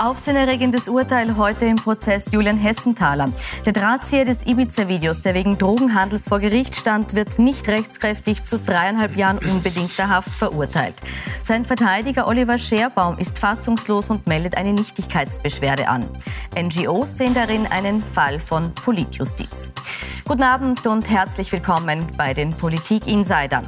[0.00, 3.28] Aufsehenerregendes Urteil heute im Prozess Julian Hessenthaler.
[3.66, 9.14] Der Drahtzieher des Ibiza-Videos, der wegen Drogenhandels vor Gericht stand, wird nicht rechtskräftig zu dreieinhalb
[9.14, 10.94] Jahren unbedingter Haft verurteilt.
[11.42, 16.06] Sein Verteidiger Oliver Scherbaum ist fassungslos und meldet eine Nichtigkeitsbeschwerde an.
[16.58, 19.70] NGOs sehen darin einen Fall von Politjustiz.
[20.24, 23.64] Guten Abend und herzlich willkommen bei den Politik-Insider.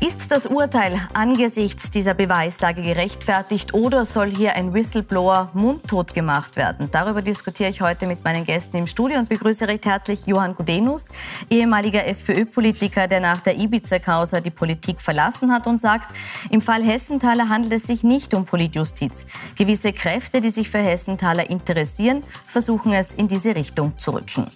[0.00, 6.88] Ist das Urteil angesichts dieser Beweislage gerechtfertigt oder soll hier ein Whistleblower mundtot gemacht werden?
[6.90, 11.10] Darüber diskutiere ich heute mit meinen Gästen im Studio und begrüße recht herzlich Johann Gudenus,
[11.50, 16.08] ehemaliger FPÖ-Politiker, der nach der Ibiza-Causa die Politik verlassen hat und sagt,
[16.50, 19.26] im Fall Hessenthaler handelt es sich nicht um Politjustiz.
[19.56, 24.46] Gewisse Kräfte, die sich für Hessenthaler interessieren, versuchen es in diese Richtung zu rücken.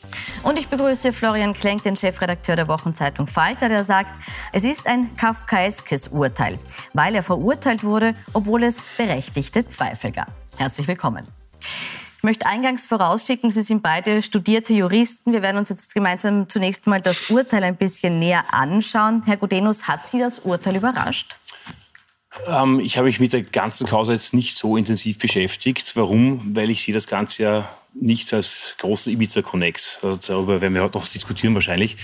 [0.42, 4.12] Und ich begrüße Florian Klenk, den Chefredakteur der Wochenzeitung Falter, der sagt,
[4.52, 6.58] es ist ein kafkaeskes Urteil,
[6.92, 10.41] weil er verurteilt wurde, obwohl es berechtigte Zweifel gab.
[10.58, 11.26] Herzlich willkommen.
[12.18, 15.32] Ich möchte eingangs vorausschicken, Sie sind beide studierte Juristen.
[15.32, 19.22] Wir werden uns jetzt gemeinsam zunächst mal das Urteil ein bisschen näher anschauen.
[19.26, 21.36] Herr Gudenus, hat Sie das Urteil überrascht?
[22.46, 25.96] Ähm, ich habe mich mit der ganzen Causa jetzt nicht so intensiv beschäftigt.
[25.96, 26.54] Warum?
[26.54, 29.98] Weil ich sehe das Ganze ja nicht als großen Ibiza-Connex.
[30.02, 31.96] Also darüber werden wir heute noch diskutieren wahrscheinlich.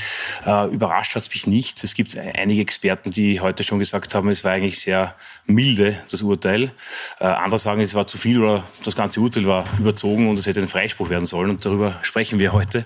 [0.46, 1.82] Äh, überrascht hat es mich nicht.
[1.82, 5.14] Es gibt einige Experten, die heute schon gesagt haben, es war eigentlich sehr
[5.46, 6.72] milde, das Urteil.
[7.20, 10.46] Äh, andere sagen, es war zu viel oder das ganze Urteil war überzogen und es
[10.46, 11.50] hätte ein Freispruch werden sollen.
[11.50, 12.84] Und darüber sprechen wir heute.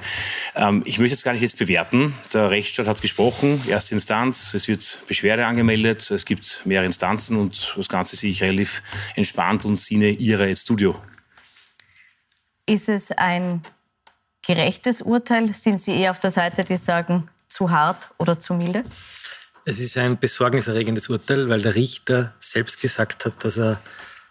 [0.55, 2.15] Ähm, ich möchte jetzt gar nicht jetzt bewerten.
[2.33, 4.55] Der Rechtsstaat hat gesprochen, erste Instanz.
[4.55, 6.11] Es wird Beschwerde angemeldet.
[6.11, 8.83] Es gibt mehrere Instanzen und das Ganze sehe ich relativ
[9.17, 10.97] entspannt und sine ihre Studio.
[12.67, 13.63] Ist es ein
[14.47, 15.53] gerechtes Urteil?
[15.53, 18.83] Sind Sie eher auf der Seite, die sagen, zu hart oder zu milde?
[19.65, 23.81] Es ist ein besorgniserregendes Urteil, weil der Richter selbst gesagt hat, dass er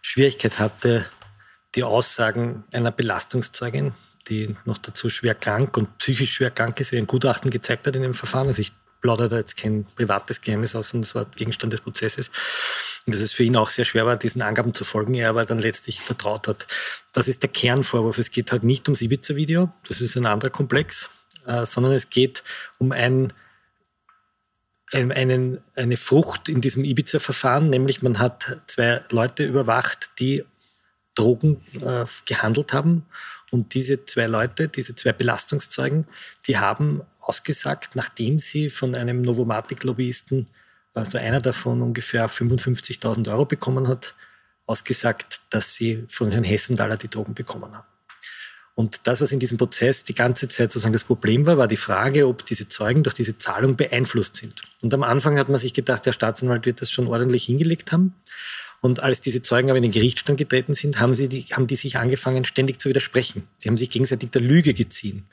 [0.02, 1.06] Schwierigkeit hatte,
[1.76, 3.94] die Aussagen einer Belastungszeugin,
[4.28, 7.96] die noch dazu schwer krank und psychisch schwer krank ist, wie ein Gutachten gezeigt hat
[7.96, 8.48] in dem Verfahren.
[8.48, 12.32] Also ich plaudere da jetzt kein privates Geheimnis aus, sondern es war Gegenstand des Prozesses.
[13.06, 15.46] Und dass es für ihn auch sehr schwer war, diesen Angaben zu folgen, er aber
[15.46, 16.68] dann letztlich vertraut hat.
[17.14, 18.18] Das ist der Kernvorwurf.
[18.18, 21.10] Es geht halt nicht ums Ibiza-Video, das ist ein anderer Komplex,
[21.46, 22.44] äh, sondern es geht
[22.78, 23.34] um ein,
[24.92, 30.46] ein, einen, eine Frucht in diesem Ibiza-Verfahren, nämlich man hat zwei Leute überwacht, die
[31.16, 33.06] Drogen äh, gehandelt haben.
[33.52, 36.08] Und diese zwei Leute, diese zwei Belastungszeugen,
[36.48, 40.48] die haben ausgesagt, nachdem sie von einem Novomatic-Lobbyisten
[40.94, 44.16] also einer davon ungefähr 55.000 Euro bekommen hat,
[44.66, 47.88] ausgesagt, dass sie von Herrn Hessenthaler die Drogen bekommen haben.
[48.74, 51.78] Und das, was in diesem Prozess die ganze Zeit sozusagen das Problem war, war die
[51.78, 54.62] Frage, ob diese Zeugen durch diese Zahlung beeinflusst sind.
[54.82, 58.16] Und am Anfang hat man sich gedacht, der Staatsanwalt wird das schon ordentlich hingelegt haben.
[58.82, 61.76] Und als diese Zeugen aber in den Gerichtsstand getreten sind, haben, sie die, haben die
[61.76, 63.48] sich angefangen, ständig zu widersprechen.
[63.58, 65.28] Sie haben sich gegenseitig der Lüge geziehen.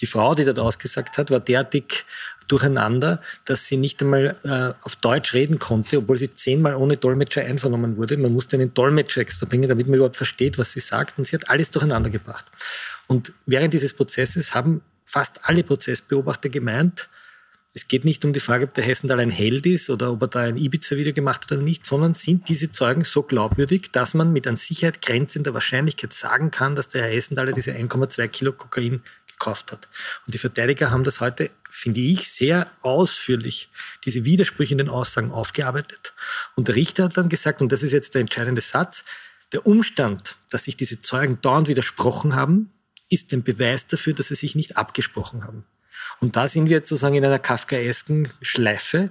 [0.00, 2.06] Die Frau, die dort ausgesagt hat, war derartig
[2.48, 7.42] durcheinander, dass sie nicht einmal äh, auf Deutsch reden konnte, obwohl sie zehnmal ohne Dolmetscher
[7.42, 8.16] einvernommen wurde.
[8.16, 11.18] Man musste einen Dolmetscher extra bringen, damit man überhaupt versteht, was sie sagt.
[11.18, 12.46] Und sie hat alles durcheinander gebracht.
[13.08, 17.08] Und während dieses Prozesses haben fast alle Prozessbeobachter gemeint,
[17.76, 20.28] es geht nicht um die Frage, ob der Hessendal ein Held ist oder ob er
[20.28, 24.32] da ein Ibiza-Video gemacht hat oder nicht, sondern sind diese Zeugen so glaubwürdig, dass man
[24.32, 29.02] mit an Sicherheit grenzender Wahrscheinlichkeit sagen kann, dass der Herr Hessendal diese 1,2 Kilo Kokain
[29.26, 29.88] gekauft hat.
[30.24, 33.68] Und die Verteidiger haben das heute, finde ich, sehr ausführlich,
[34.06, 36.14] diese Widersprüche in den Aussagen aufgearbeitet.
[36.54, 39.04] Und der Richter hat dann gesagt, und das ist jetzt der entscheidende Satz,
[39.52, 42.70] der Umstand, dass sich diese Zeugen dauernd widersprochen haben,
[43.10, 45.66] ist ein Beweis dafür, dass sie sich nicht abgesprochen haben.
[46.20, 49.10] Und da sind wir jetzt sozusagen in einer kafkaesken Schleife,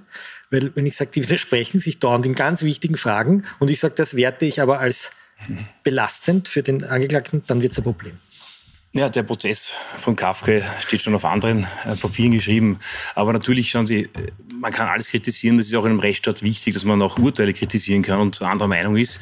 [0.50, 3.94] weil wenn ich sage, die widersprechen sich dauernd in ganz wichtigen Fragen und ich sage,
[3.94, 5.12] das werte ich aber als
[5.82, 8.18] belastend für den Angeklagten, dann wird es ein Problem.
[8.92, 12.78] Ja, der Prozess von Kafka steht schon auf anderen äh, Papieren geschrieben.
[13.14, 14.08] Aber natürlich schauen Sie,
[14.60, 15.58] man kann alles kritisieren.
[15.58, 18.68] Das ist auch in einem Rechtsstaat wichtig, dass man auch Urteile kritisieren kann und anderer
[18.68, 19.20] Meinung ist.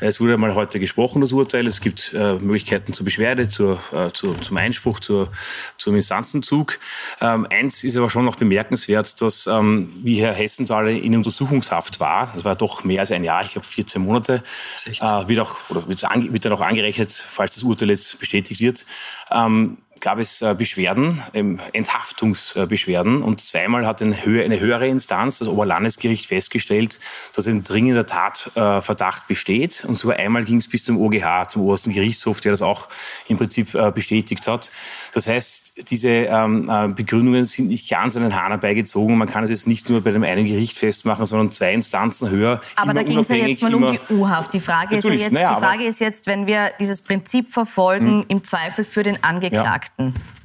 [0.00, 1.66] Es wurde einmal heute gesprochen, das Urteil.
[1.66, 5.30] Es gibt äh, Möglichkeiten zur Beschwerde, zur, äh, zur, zum Einspruch, zur,
[5.76, 6.78] zum Instanzenzug.
[7.20, 12.32] Ähm, eins ist aber schon noch bemerkenswert, dass, ähm, wie Herr Hessenthaler in Untersuchungshaft war,
[12.34, 14.42] das war doch mehr als ein Jahr, ich glaube 14 Monate,
[14.86, 18.86] äh, wird, auch, oder wird, wird dann auch angerechnet, falls das Urteil jetzt bestätigt wird.
[19.30, 26.26] Ähm, gab es äh, Beschwerden, ähm, Enthaftungsbeschwerden und zweimal hat eine, höhere, Instanz, das Oberlandesgericht,
[26.26, 26.98] festgestellt,
[27.34, 31.92] dass ein dringender Tatverdacht besteht und sogar einmal ging es bis zum OGH, zum obersten
[31.92, 32.88] Gerichtshof, der das auch
[33.28, 34.72] im Prinzip äh, bestätigt hat.
[35.14, 39.16] Das heißt, diese ähm, äh, Begründungen sind nicht ganz an den Hahn herbeigezogen.
[39.16, 42.60] Man kann es jetzt nicht nur bei dem einen Gericht festmachen, sondern zwei Instanzen höher.
[42.74, 44.52] Aber da ging es ja jetzt mal um die U-Haft.
[44.52, 48.22] Die Frage ist ja jetzt, naja, die Frage ist jetzt, wenn wir dieses Prinzip verfolgen,
[48.22, 48.24] hm.
[48.28, 49.91] im Zweifel für den Angeklagten, ja.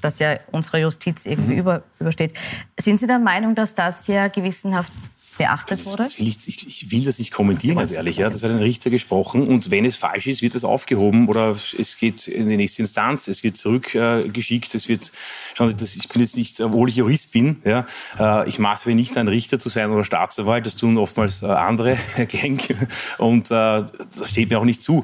[0.01, 1.59] Das ja unsere Justiz irgendwie hm.
[1.59, 2.33] über, übersteht.
[2.79, 4.91] Sind Sie der Meinung, dass das ja gewissenhaft
[5.37, 5.97] beachtet wurde?
[5.97, 8.17] Das, das will ich, ich, ich, will das nicht kommentieren, ganz ehrlich.
[8.17, 8.29] Ja.
[8.29, 11.97] Das hat ein Richter gesprochen und wenn es falsch ist, wird das aufgehoben oder es
[11.97, 15.11] geht in die nächste Instanz, es wird zurückgeschickt, äh, es wird,
[15.53, 17.85] schauen Sie, das, ich bin jetzt nicht, obwohl ich Jurist bin, ja,
[18.19, 21.47] äh, ich maße mir nicht ein Richter zu sein oder Staatsanwalt, das tun oftmals äh,
[21.47, 21.97] andere,
[22.27, 22.75] Genk,
[23.17, 25.01] und äh, das steht mir auch nicht zu.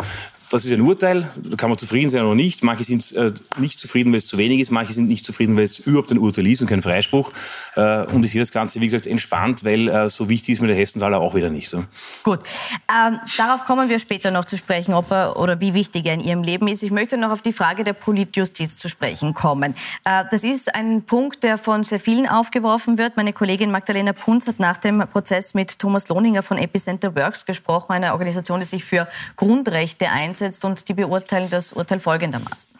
[0.53, 2.63] Das ist ein Urteil, da kann man zufrieden sein oder nicht.
[2.63, 5.63] Manche sind äh, nicht zufrieden, weil es zu wenig ist, manche sind nicht zufrieden, weil
[5.63, 7.31] es überhaupt ein Urteil ist und kein Freispruch.
[7.75, 10.67] Äh, und ich sehe das Ganze, wie gesagt, entspannt, weil äh, so wichtig ist mir
[10.67, 11.69] der Hessenthaler auch wieder nicht.
[11.69, 11.83] So.
[12.21, 12.41] Gut,
[12.87, 16.19] ähm, darauf kommen wir später noch zu sprechen, ob er oder wie wichtig er in
[16.19, 16.83] Ihrem Leben ist.
[16.83, 19.73] Ich möchte noch auf die Frage der Politjustiz zu sprechen kommen.
[20.05, 23.17] Äh, das ist ein Punkt, der von sehr vielen aufgeworfen wird.
[23.17, 27.91] Meine Kollegin Magdalena Punz hat nach dem Prozess mit Thomas Lohninger von Epicenter Works gesprochen,
[27.91, 32.77] einer Organisation, die sich für Grundrechte einsetzt einsetzt und die beurteilen das Urteil folgendermaßen.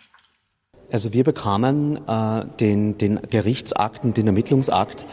[0.92, 5.06] Also wir bekamen äh, den, den Gerichtsakten, den Ermittlungsakt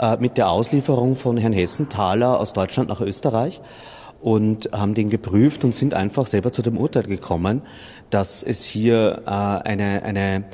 [0.00, 3.60] äh, mit der Auslieferung von Herrn Hessenthaler aus Deutschland nach Österreich
[4.20, 7.62] und haben den geprüft und sind einfach selber zu dem Urteil gekommen,
[8.10, 10.44] dass es hier äh, eine, eine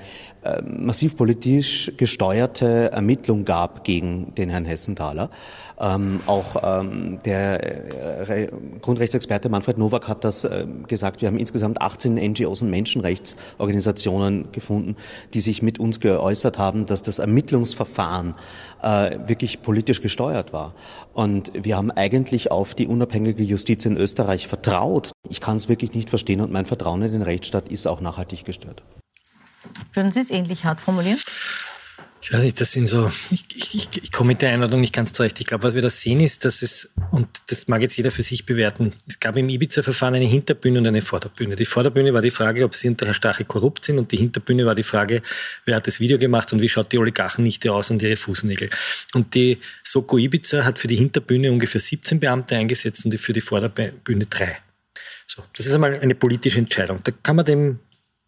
[0.64, 5.30] massiv politisch gesteuerte Ermittlung gab gegen den Herrn Hessenthaler.
[5.80, 8.48] Ähm, auch ähm, der äh,
[8.80, 11.20] Grundrechtsexperte Manfred Nowak hat das äh, gesagt.
[11.20, 14.94] Wir haben insgesamt 18 NGOs und Menschenrechtsorganisationen gefunden,
[15.32, 18.34] die sich mit uns geäußert haben, dass das Ermittlungsverfahren
[18.82, 20.74] äh, wirklich politisch gesteuert war.
[21.12, 25.10] Und wir haben eigentlich auf die unabhängige Justiz in Österreich vertraut.
[25.28, 28.44] Ich kann es wirklich nicht verstehen und mein Vertrauen in den Rechtsstaat ist auch nachhaltig
[28.44, 28.82] gestört.
[29.92, 31.18] Würden Sie es ähnlich hart formulieren?
[32.24, 35.12] Ich weiß nicht, das sind so, ich, ich, ich komme mit der Einladung nicht ganz
[35.12, 35.38] zurecht.
[35.40, 38.22] Ich glaube, was wir da sehen ist, dass es, und das mag jetzt jeder für
[38.22, 41.54] sich bewerten, es gab im Ibiza-Verfahren eine Hinterbühne und eine Vorderbühne.
[41.54, 44.64] Die Vorderbühne war die Frage, ob sie unter Herr Stache korrupt sind und die Hinterbühne
[44.64, 45.20] war die Frage,
[45.66, 48.70] wer hat das Video gemacht und wie schaut die Oligarchennichte aus und ihre Fußnägel.
[49.12, 53.42] Und die Soko Ibiza hat für die Hinterbühne ungefähr 17 Beamte eingesetzt und für die
[53.42, 54.56] Vorderbühne drei.
[55.26, 57.00] So, das ist einmal eine politische Entscheidung.
[57.04, 57.80] Da kann man dem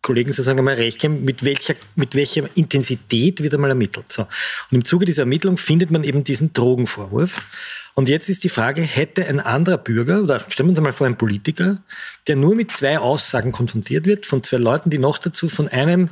[0.07, 4.13] Kollegen sozusagen einmal recht geben, mit welcher, mit welcher Intensität wird einmal ermittelt.
[4.13, 4.23] So.
[4.23, 4.29] Und
[4.71, 7.43] im Zuge dieser Ermittlung findet man eben diesen Drogenvorwurf.
[7.95, 11.09] Und jetzt ist die Frage, hätte ein anderer Bürger, oder stellen wir uns einmal vor,
[11.09, 11.79] ein Politiker,
[12.29, 16.11] der nur mit zwei Aussagen konfrontiert wird, von zwei Leuten, die noch dazu von einem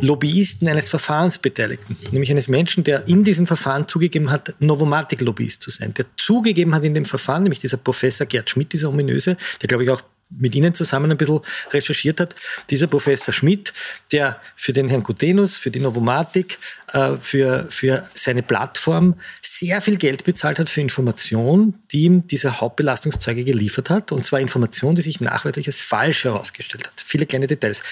[0.00, 5.70] Lobbyisten eines Verfahrens beteiligten, nämlich eines Menschen, der in diesem Verfahren zugegeben hat, Novomatic-Lobbyist zu
[5.70, 9.68] sein, der zugegeben hat in dem Verfahren, nämlich dieser Professor Gerd Schmidt, dieser ominöse, der
[9.68, 11.40] glaube ich auch mit Ihnen zusammen ein bisschen
[11.70, 12.34] recherchiert hat,
[12.70, 13.72] dieser Professor Schmidt,
[14.12, 16.58] der für den Herrn Gutenus, für die Novomatik,
[16.92, 22.60] äh, für, für seine Plattform sehr viel Geld bezahlt hat für Information, die ihm dieser
[22.60, 24.12] Hauptbelastungszeuge geliefert hat.
[24.12, 27.00] Und zwar Information, die sich nachweislich als falsch herausgestellt hat.
[27.04, 27.82] Viele kleine Details.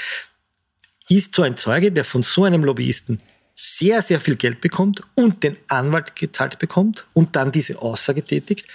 [1.08, 3.20] Ist so ein Zeuge, der von so einem Lobbyisten
[3.54, 8.66] sehr, sehr viel Geld bekommt und den Anwalt gezahlt bekommt und dann diese Aussage tätigt,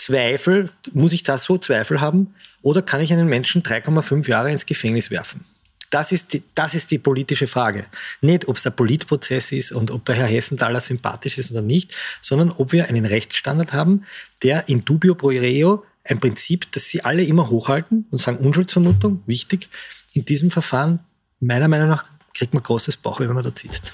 [0.00, 2.34] Zweifel, muss ich da so Zweifel haben?
[2.62, 5.44] Oder kann ich einen Menschen 3,5 Jahre ins Gefängnis werfen?
[5.90, 7.84] Das ist, die, das ist die politische Frage.
[8.20, 11.92] Nicht, ob es ein Politprozess ist und ob der Herr Hessenthaler sympathisch ist oder nicht,
[12.22, 14.04] sondern ob wir einen Rechtsstandard haben,
[14.42, 19.22] der in dubio pro reo ein Prinzip, das Sie alle immer hochhalten und sagen Unschuldsvermutung,
[19.26, 19.68] wichtig.
[20.14, 21.00] In diesem Verfahren,
[21.40, 23.92] meiner Meinung nach, kriegt man großes Bauch, wenn man da sitzt.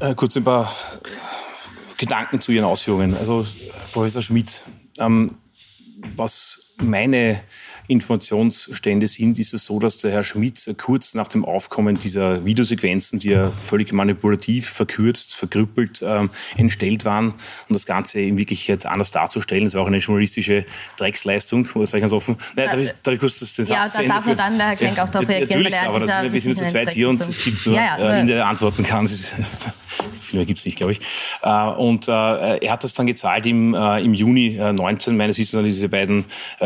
[0.00, 0.74] Äh, kurz ein paar
[1.98, 3.14] Gedanken zu Ihren Ausführungen.
[3.16, 3.44] Also
[3.92, 4.62] Professor Schmidt,
[4.98, 5.36] ähm,
[6.16, 7.40] was meine
[7.86, 13.18] Informationsstände sind, ist es so, dass der Herr Schmidt kurz nach dem Aufkommen dieser Videosequenzen,
[13.18, 19.10] die ja völlig manipulativ, verkürzt, verkrüppelt ähm, entstellt waren, um das Ganze in Wirklichkeit anders
[19.10, 19.64] darzustellen.
[19.64, 20.64] Das war auch eine journalistische
[20.96, 22.36] Drecksleistung, sage ich ganz offen.
[22.56, 24.76] Nein, darf, ich, darf ich kurz das, den Satz Ja, da darf dann der Herr
[24.76, 27.66] Klenk auch darauf reagieren, er aber das, wir sind zu zweit hier und es gibt
[27.66, 29.06] nur, ja, ja, äh, in der Antworten kann.
[30.02, 31.00] Viel mehr gibt es nicht, glaube ich.
[31.42, 35.64] Äh, und äh, er hat das dann gezahlt im, äh, im Juni 19, meines Wissens,
[35.64, 36.24] diese beiden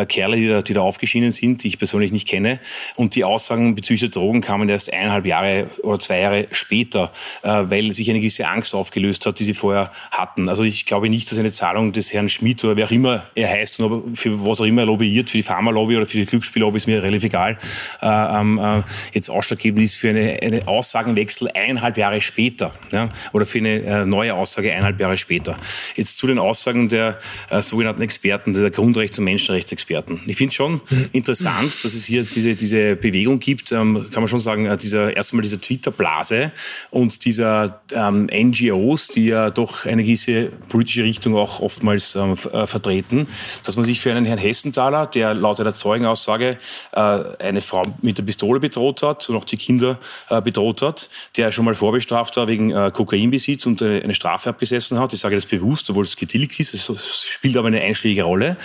[0.08, 2.60] Kerle, die da, die da aufgeschienen sind, die ich persönlich nicht kenne.
[2.96, 7.92] Und die Aussagen bezüglich der Drogen kamen erst eineinhalb Jahre oder zwei Jahre später, weil
[7.92, 10.48] sich eine gewisse Angst aufgelöst hat, die sie vorher hatten.
[10.48, 13.48] Also ich glaube nicht, dass eine Zahlung des Herrn Schmidt oder wer auch immer er
[13.48, 16.76] heißt und für was auch immer er lobbyiert, für die Pharmalobby oder für die Glücksspiellobby,
[16.76, 17.58] ist mir relativ egal,
[18.02, 23.82] ähm, jetzt ausschlaggebend ist für eine, eine Aussagenwechsel eineinhalb Jahre später ja, oder für eine
[23.82, 25.56] äh, neue Aussage eineinhalb Jahre später.
[25.96, 27.18] Jetzt zu den Aussagen der
[27.50, 30.20] äh, sogenannten Experten, der Grundrechts- und Menschenrechtsexperten.
[30.26, 31.08] Ich finde schon mhm.
[31.12, 35.16] interessant, dass es hier diese, diese Bewegung gibt, ähm, kann man schon sagen, äh, dieser,
[35.16, 36.52] erstmal dieser Twitter-Blase
[36.90, 42.66] und dieser ähm, NGOs, die ja doch eine gewisse politische Richtung auch oftmals ähm, äh,
[42.66, 43.26] vertreten,
[43.64, 46.58] dass man sich für einen Herrn Hessenthaler, der laut einer Zeugenaussage
[46.92, 49.98] äh, eine Frau mit der Pistole bedroht hat und auch die Kinder
[50.42, 54.98] bedroht hat, der schon mal vorbestraft war wegen äh, Kokainbesitz und äh, eine Strafe abgesessen
[55.00, 55.12] hat.
[55.14, 56.74] Ich sage das bewusst, obwohl es getilgt ist.
[56.74, 58.56] Es spielt aber eine einschlägige Rolle.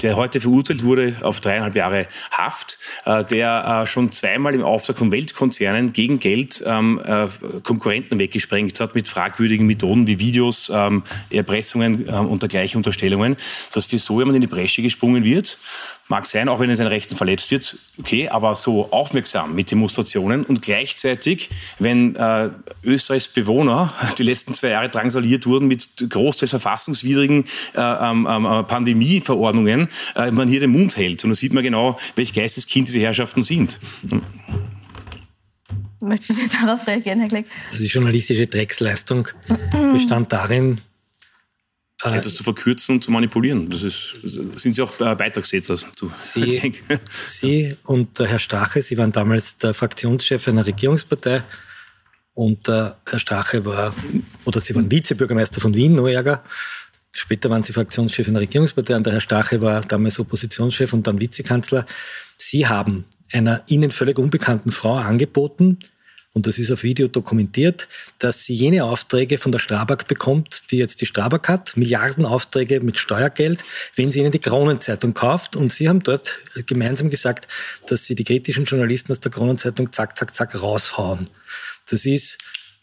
[0.00, 4.96] Der heute verurteilt wurde auf dreieinhalb Jahre Haft, äh, der äh, schon zweimal im Auftrag
[4.96, 7.26] von Weltkonzernen gegen Geld ähm, äh,
[7.62, 13.36] Konkurrenten weggesprengt hat mit fragwürdigen Methoden wie Videos, ähm, Erpressungen ähm, und dergleichen Unterstellungen,
[13.74, 15.58] dass für so jemand in die Bresche gesprungen wird
[16.08, 19.70] Mag sein, auch wenn er in seinen Rechten verletzt wird, okay, aber so aufmerksam mit
[19.70, 22.18] Demonstrationen und gleichzeitig, wenn
[22.82, 23.79] Österreichs Bewohner
[24.18, 27.44] die letzten zwei Jahre drangsaliert wurden mit großteils verfassungswidrigen
[27.74, 31.24] äh, ähm, ähm, Pandemieverordnungen, äh, man hier den Mund hält.
[31.24, 33.78] Und da sieht man genau, welch Geisteskind diese Herrschaften sind.
[36.00, 37.46] Möchten Sie darauf reagieren, Herr Kleck?
[37.70, 39.28] Also die journalistische Drecksleistung
[39.92, 40.80] bestand darin,
[42.02, 43.68] äh, etwas zu verkürzen und zu manipulieren.
[43.68, 45.76] Das, ist, das sind Sie auch Beitragstäter.
[45.76, 46.72] Sie,
[47.26, 51.42] Sie und der Herr Strache, Sie waren damals der Fraktionschef einer Regierungspartei
[52.34, 53.94] und der Herr Strache war,
[54.44, 56.42] oder Sie waren Vizebürgermeister von Wien, noch ärger.
[57.12, 61.06] Später waren Sie Fraktionschef in der Regierungspartei und der Herr Strache war damals Oppositionschef und
[61.06, 61.86] dann Vizekanzler.
[62.36, 65.78] Sie haben einer Ihnen völlig unbekannten Frau angeboten,
[66.32, 67.88] und das ist auf Video dokumentiert,
[68.20, 72.98] dass sie jene Aufträge von der Strabag bekommt, die jetzt die Strabag hat, Milliardenaufträge mit
[72.98, 73.64] Steuergeld,
[73.96, 75.56] wenn sie ihnen die Kronenzeitung kauft.
[75.56, 77.48] Und sie haben dort gemeinsam gesagt,
[77.88, 81.28] dass sie die kritischen Journalisten aus der Kronenzeitung zack, zack, zack raushauen.
[81.88, 82.38] Das ist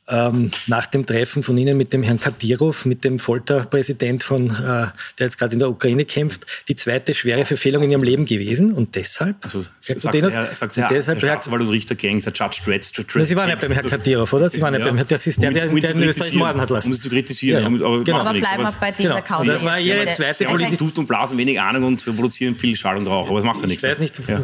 [0.10, 4.54] ähm, nach dem Treffen von Ihnen mit dem Herrn Kadirov, mit dem Folterpräsident von, äh,
[4.54, 8.72] der jetzt gerade in der Ukraine kämpft, die zweite schwere Verfehlung in Ihrem Leben gewesen.
[8.72, 12.94] Und deshalb, also, Herr sagt, Herr, sagt Herr, deshalb, Herr Richter Gang, der Judge Dredz.
[13.28, 14.50] Sie waren ja beim Herrn Kadirov, oder?
[14.50, 16.88] Sie waren ja, beim Herrn, das ist der, der, der in Österreich morden hat lassen.
[16.88, 17.80] Um es zu kritisieren.
[17.80, 18.20] Ja, aber, genau.
[18.20, 19.22] aber bleiben wir bei dieser genau.
[19.22, 19.52] Kause.
[19.52, 20.80] Das war Ihre zweite Politik.
[20.80, 23.68] tut und blasen wenig Ahnung und produzieren viel Schall und Rauch, aber das macht ja
[23.68, 23.84] nichts.
[23.84, 24.16] Ich weiß nicht.
[24.28, 24.42] Ja.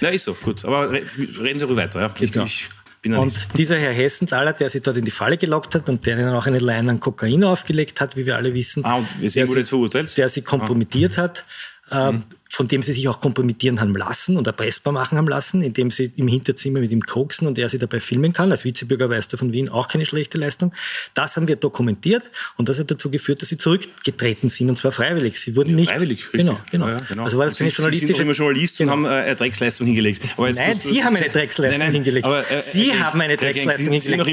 [0.00, 0.64] ja, ist so, gut.
[0.64, 2.00] Aber reden Sie ruhig weiter.
[2.00, 2.14] Ja.
[2.20, 2.68] Ich, ich,
[3.04, 6.30] und dieser Herr Hessenthaler, der sich dort in die Falle gelockt hat und der ihnen
[6.30, 8.84] auch eine Line an Kokain aufgelegt hat, wie wir alle wissen.
[8.84, 10.16] Ah, und der, wurde jetzt verurteilt?
[10.16, 11.22] Der sie kompromittiert ah.
[11.22, 11.44] hat.
[11.90, 15.62] Äh, mhm von dem sie sich auch kompromittieren haben lassen und erpressbar machen haben lassen,
[15.62, 18.50] indem sie im Hinterzimmer mit ihm koksen und er sie dabei filmen kann.
[18.50, 20.74] Als Vizebürgermeister von Wien auch keine schlechte Leistung.
[21.14, 24.92] Das haben wir dokumentiert und das hat dazu geführt, dass sie zurückgetreten sind und zwar
[24.92, 25.40] freiwillig.
[25.40, 25.90] Sie wurden ja, nicht.
[25.92, 26.40] Freiwillig, richtig.
[26.40, 26.88] Genau, genau.
[26.88, 27.24] Ja, genau.
[27.24, 28.12] Also war das keine sie, journalistische.
[28.12, 28.92] Sie sind immer Journalist genau.
[28.92, 30.22] und haben äh, eine Drecksleistung hingelegt.
[30.36, 32.26] nein, Sie haben eine Drecksleistung nein, nein, hingelegt.
[32.26, 34.26] Aber, äh, Sie äh, haben eine Drecksleistung hingelegt.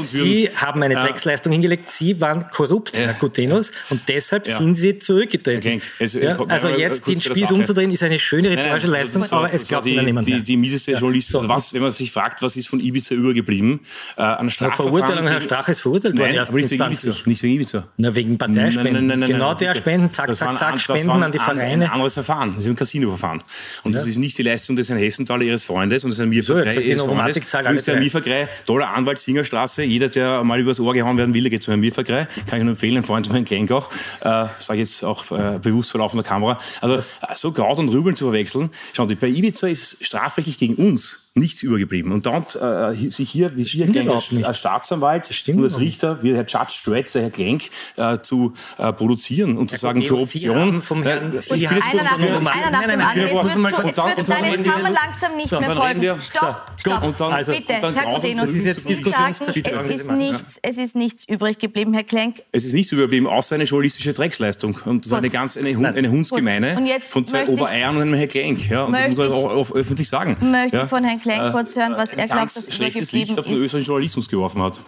[0.00, 1.90] Sie haben eine Drecksleistung hingelegt.
[1.90, 5.82] Sie waren korrupt, Herr Gutenus, und deshalb sind Sie zurückgetreten.
[6.00, 9.86] Also, also jetzt den Spieß umzudrehen, ist eine schöne rhetorische Leistung, also aber es glaubt
[9.86, 10.38] die, niemand mehr.
[10.38, 10.98] Die, die mieseste ja.
[10.98, 11.48] Journalistin, so.
[11.48, 13.80] was, wenn man sich fragt, was ist von Ibiza übergeblieben?
[14.16, 17.12] Äh, an Verurteilung, Herr Strache ist verurteilt worden, aber nicht wegen Ibiza.
[17.24, 17.88] Nicht wegen Ibiza.
[17.96, 18.92] Na, wegen Parteispenden.
[18.92, 21.84] Nein, nein, nein, genau der Spenden, zack, zack, zack, Spenden an die Vereine.
[21.84, 22.52] ein anderes Verfahren.
[22.52, 23.42] Das ist ein Casino-Verfahren.
[23.82, 26.28] Und das ist nicht die Leistung des Herrn Hessenthaler, Ihres Freundes, und das ist ein
[26.28, 27.36] Mirvergrei Ihres Freundes.
[27.36, 29.82] ist der Mirvergrei, toller Anwalt, Singerstraße.
[29.82, 32.26] Jeder, der mal übers Ohr gehauen werden will, der geht zu Herrn Mirvergrei.
[32.46, 33.90] Kann ich nur empfehlen, ein Freund von Herrn Klenkauch.
[34.20, 36.58] Äh, sage jetzt auch äh, bewusst vor laufender Kamera.
[36.80, 37.00] Also
[37.34, 38.70] so Kraut und Rübeln zu verwechseln.
[38.92, 42.12] Schauen Sie, bei Ibiza ist strafrechtlich gegen uns nichts übergeblieben.
[42.12, 46.34] Und dann äh, sich hier, wie Sie erklären, als, als Staatsanwalt und als Richter, wie
[46.34, 47.64] Herr Judge Stretz, Herr Klenk,
[47.96, 50.80] äh, zu äh, produzieren und zu sagen, Korruption.
[50.80, 53.28] Vom Herrn, äh, ich bin einer nach, dem, einer nach dem anderen.
[53.28, 56.02] Jetzt, jetzt kann man langsam nicht mehr folgen.
[56.22, 57.04] Stopp, stopp.
[57.04, 59.56] Und dann, also, Bitte, Herr Gudenus, Sie sagen, es
[59.90, 62.42] ist, nichts, es ist nichts übrig geblieben, Herr Klenk.
[62.52, 64.78] Es ist nichts übrig geblieben, außer eine journalistische Drecksleistung.
[64.84, 68.68] Und war eine ganz eine, eine Hundsgemeine von zwei Obereiern und Herrn Klenk.
[68.68, 70.36] Ja, und das muss man auch öffentlich sagen.
[70.40, 73.56] Möchte von Herrn Klein äh, kurz hören, was er glaubt, dass schlechtes Licht auf den
[73.56, 74.80] österreichischen Journalismus geworfen hat.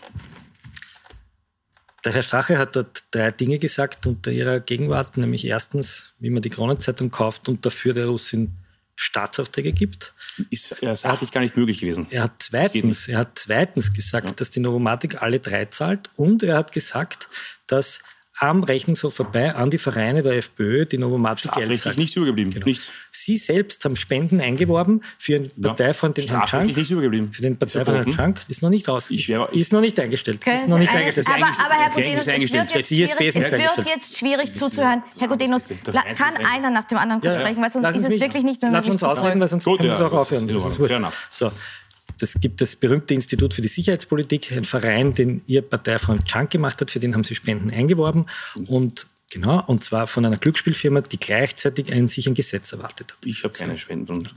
[2.04, 6.42] Der Herr Strache hat dort drei Dinge gesagt unter ihrer Gegenwart, nämlich erstens, wie man
[6.42, 8.52] die Kronenzeitung kauft und dafür der Russin
[8.94, 10.12] Staatsaufträge gibt.
[10.50, 12.06] Ist ja, sachlich gar nicht möglich gewesen.
[12.10, 14.32] Er hat zweitens, er hat zweitens gesagt, ja.
[14.32, 17.28] dass die Novomatic alle drei zahlt und er hat gesagt,
[17.66, 18.00] dass
[18.40, 21.99] am Rechnungshof vorbei an die Vereine der FPÖ, die Novomatic Geld zahlt.
[21.99, 22.52] nichts übergeblieben.
[22.52, 22.66] Genau.
[22.66, 22.92] Nichts.
[23.11, 25.68] Sie selbst haben Spenden eingeworben für einen ja.
[25.68, 26.76] Parteifreund, den Herrn Schank.
[26.76, 27.33] nichts übergeblieben.
[27.33, 29.11] Für den Parteifreund Herrn Schank ist noch nicht raus.
[29.11, 30.47] Ist, ist, noch nicht eingestellt.
[30.47, 31.28] Ist noch nicht eine, eingestellt.
[31.28, 35.02] Aber, aber Herr Gudenus, es wird jetzt schwierig, es wird jetzt schwierig zuzuhören.
[35.18, 35.62] Herr Gudenus,
[36.16, 38.87] kann einer nach dem anderen kurz sprechen, weil sonst ist es wirklich nicht mehr möglich
[38.87, 40.49] Lass uns ausreden, weil sonst können wir es auch aufhören.
[41.30, 41.50] So.
[42.18, 46.80] Das gibt das berühmte Institut für die Sicherheitspolitik, ein Verein, den Ihr Parteifreund Chunk gemacht
[46.80, 48.26] hat, für den haben Sie Spenden eingeworben.
[48.68, 53.18] Und Genau, und zwar von einer Glücksspielfirma, die gleichzeitig ein, sich ein Gesetz erwartet hat.
[53.26, 54.10] Ich habe keine Spenden.
[54.10, 54.34] Und,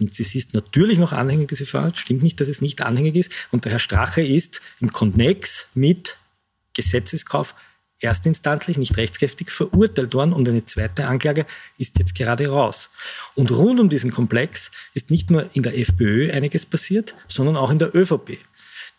[0.00, 1.96] und es ist natürlich noch anhängig, diese Frage.
[1.96, 3.30] Stimmt nicht, dass es nicht anhängig ist.
[3.52, 6.16] Und der Herr Strache ist im Konnex mit
[6.72, 7.54] Gesetzeskauf
[8.00, 11.46] erstinstanzlich, nicht rechtskräftig verurteilt worden und eine zweite Anklage
[11.78, 12.90] ist jetzt gerade raus.
[13.34, 17.70] Und rund um diesen Komplex ist nicht nur in der FPÖ einiges passiert, sondern auch
[17.70, 18.38] in der ÖVP.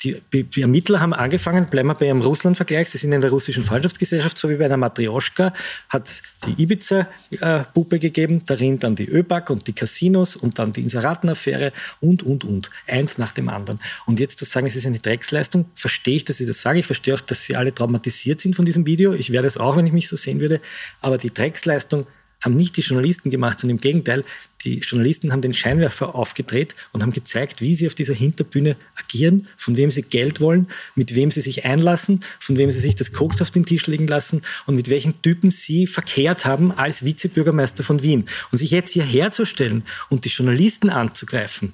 [0.04, 3.64] Die, die, Ermittler haben angefangen, bleiben wir bei einem Russland-Vergleich, sie sind in der russischen
[3.64, 5.54] Fallschaftsgesellschaft, so wie bei einer Matrioschka,
[5.90, 11.72] hat die Ibiza-Puppe gegeben, darin dann die ÖBAG und die Casinos und dann die Inseratenaffäre
[12.02, 12.70] und, und, und.
[12.88, 13.80] Eins nach dem anderen.
[14.06, 16.80] Und jetzt zu sagen, es ist eine Drecksleistung, verstehe ich, dass ich das sage.
[16.80, 19.14] Ich verstehe auch, dass Sie alle traumatisiert sind von diesem Video.
[19.14, 20.60] Ich wäre das auch, wenn ich mich so sehen würde.
[21.02, 22.06] Aber die Drecksleistung
[22.42, 24.24] haben nicht die Journalisten gemacht, sondern im Gegenteil,
[24.65, 29.48] die Journalisten haben den Scheinwerfer aufgedreht und haben gezeigt, wie sie auf dieser Hinterbühne agieren,
[29.56, 33.13] von wem sie Geld wollen, mit wem sie sich einlassen, von wem sie sich das
[33.13, 37.84] Koks auf den Tisch legen lassen und mit welchen Typen sie verkehrt haben als Vizebürgermeister
[37.84, 38.25] von Wien.
[38.51, 41.74] Und sich jetzt hierher zu stellen und die Journalisten anzugreifen,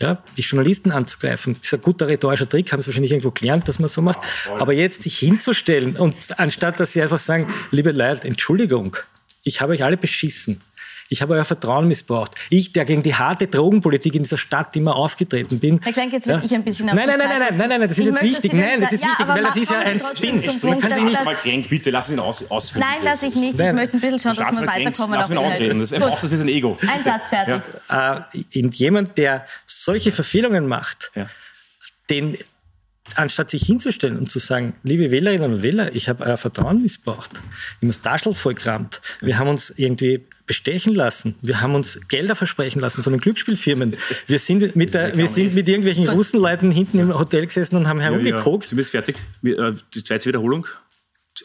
[0.00, 1.54] ja, die Journalisten anzugreifen.
[1.54, 4.20] Das ist ein guter rhetorischer Trick, haben sie wahrscheinlich irgendwo gelernt, dass man so macht.
[4.48, 8.96] Aber jetzt sich hinzustellen und anstatt, dass sie einfach sagen, liebe Leute, Entschuldigung,
[9.48, 10.60] ich habe euch alle beschissen.
[11.10, 12.32] Ich habe euer Vertrauen missbraucht.
[12.50, 15.80] Ich, der gegen die harte Drogenpolitik in dieser Stadt immer aufgetreten bin.
[15.82, 16.42] Herr Klenk, jetzt will ja.
[16.44, 18.52] ich ein bisschen Nein, nein, nein, nein, nein, nein, das ist ich jetzt wichtig.
[18.52, 20.42] Nein, das ist ja, wichtig, weil das ist ja ein Spin.
[20.62, 22.84] Man kann Sie nicht mal Klenk, bitte, lass ihn aus, ausführen.
[22.86, 23.58] Nein, lass ich nicht.
[23.58, 25.18] Ich möchte ein bisschen schauen, dass wir weiterkommen.
[25.18, 25.80] Lass ihn ausreden.
[25.80, 26.76] Das braucht das für sein Ego.
[26.86, 27.62] Ein Satz, fertig.
[27.88, 28.26] Ja.
[28.34, 31.30] Äh, jemand, der solche Verfehlungen macht, ja.
[32.10, 32.36] den
[33.16, 37.32] anstatt sich hinzustellen und zu sagen, liebe Wählerinnen und Wähler, ich habe euer Vertrauen missbraucht,
[37.32, 37.40] wir
[37.82, 42.80] haben das Darstall vollkramt, wir haben uns irgendwie bestechen lassen, wir haben uns Gelder versprechen
[42.80, 43.96] lassen von den Glücksspielfirmen,
[44.26, 48.00] wir sind mit, der, wir sind mit irgendwelchen Russenleuten hinten im Hotel gesessen und haben
[48.00, 48.72] herumgekokst.
[48.72, 48.84] Ja, ja.
[48.84, 49.16] Sind wir fertig?
[49.44, 50.66] Äh, die zweite Wiederholung?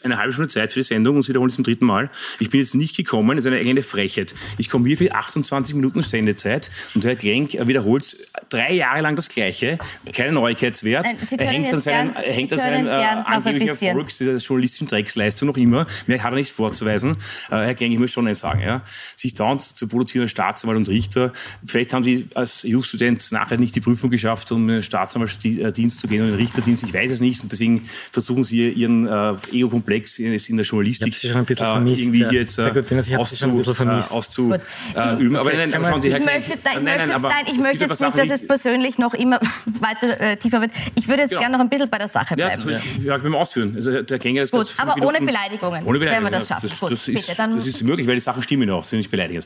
[0.04, 2.10] Eine halbe Stunde Zeit für die Sendung und Sie wiederholen es zum dritten Mal.
[2.40, 4.36] Ich bin jetzt nicht gekommen, das ist eine eigene Frechheit.
[4.58, 8.18] Ich komme hier für 28 Minuten Sendezeit und Herr Klenk wiederholt
[8.50, 9.78] drei Jahre lang das Gleiche,
[10.14, 11.06] keine Neuigkeitswert.
[11.38, 15.58] er hängt an seinem, er hängt an seinem äh, angeblichen Erfolg, dieser journalistischen Drecksleistung noch
[15.58, 15.86] immer.
[16.08, 17.12] Mehr hat er nicht vorzuweisen.
[17.50, 18.82] Äh, Herr Klenk, ich muss schon eins sagen, ja.
[19.16, 21.32] sich dauernd zu produzieren als Staatsanwalt und Richter.
[21.66, 26.08] Vielleicht haben Sie als Juststudent nachher nicht die Prüfung geschafft, um in den Staatsanwaltsdienst zu
[26.08, 26.84] gehen und in den Richterdienst.
[26.84, 30.66] Ich weiß es nicht und deswegen versuchen Sie Ihren äh, Ego-Komplex Komplex ist in der
[30.66, 32.32] Journalistik schon ein bisschen äh, vermisst, irgendwie ja.
[32.32, 34.12] jetzt äh, gut, ich auszu, ein bisschen vermisst.
[34.12, 34.62] Äh, auszuüben.
[34.96, 37.58] Äh, aber nein, aber schauen Sie, Herr ich möchte, nein, ich nein, möchte, nein, ich
[37.58, 40.72] möchte jetzt nicht, dass es persönlich noch immer weiter äh, tiefer wird.
[40.96, 41.42] Ich würde jetzt genau.
[41.42, 42.70] gerne noch ein bisschen bei der Sache bleiben.
[42.70, 43.18] Ja, das ja.
[43.18, 43.74] ja, wir ausführen.
[43.76, 45.86] Also der Klinger das Gut, aber ohne Beleidigungen.
[45.86, 46.16] Ohne Beleidigungen.
[46.16, 46.70] Wenn wir das schaffen.
[46.70, 49.12] Das, Gut, das, bitte, ist, das ist möglich, weil die Sachen stimmen auch, sind nicht
[49.12, 49.46] beleidigend.